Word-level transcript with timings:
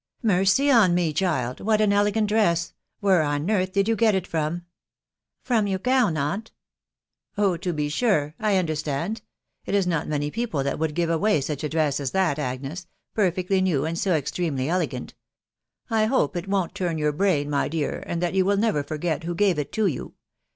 u 0.23 0.27
Mercy 0.29 0.71
on 0.71 0.95
me, 0.95 1.13
child'!— 1.13 1.59
What 1.61 1.79
asuAegaivt 1.79 2.07
A 2.31 2.33
essl 2.33 2.71
~ 2.87 2.99
Where 3.01 3.21
*n 3.21 3.51
earth 3.51 3.71
did 3.71 3.87
you 3.87 3.95
get 3.95 4.15
it 4.15 4.25
from?"•" 4.25 4.51
from 5.43 5.67
your 5.67 5.77
gown, 5.77 6.17
aunt." 6.17 6.51
u 7.37 7.43
Oh, 7.43 7.51
tofcewirel— 7.55 8.33
£ 8.35 8.35
mderstand. 8.65 9.21
It 9.67 9.85
«not 9.85 10.07
many 10.07 10.31
people 10.31 10.63
that 10.63 10.79
would 10.79 10.95
give 10.95 11.11
away 11.11 11.39
such 11.39 11.63
a 11.63 11.69
dress 11.69 11.99
as 11.99 12.09
that, 12.13 12.39
Agnes— 12.39 12.87
<perfectly 13.13 13.61
new, 13.61 13.85
and 13.85 13.95
so 13.95 14.15
extremely 14.15 14.67
.elegant. 14.67 15.13
I 15.91 16.05
hope 16.05 16.35
it 16.35 16.47
won't 16.47 16.73
torn 16.73 16.97
your 16.97 17.11
brain, 17.11 17.47
my 17.47 17.67
dear, 17.67 18.03
and 18.07 18.23
that 18.23 18.33
you 18.33 18.43
wiH 18.43 18.57
never 18.57 18.81
forget 18.83 19.23
who 19.25 19.35
gave 19.35 19.59
it 19.59 19.71
to 19.73 19.85
you. 19.85 20.15